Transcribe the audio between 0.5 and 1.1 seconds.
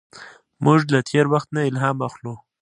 موږ له